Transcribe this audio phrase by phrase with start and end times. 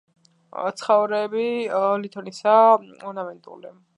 [0.79, 1.45] ცხაურები
[2.05, 2.71] ლითონისაა,
[3.11, 3.75] ორნამენტული.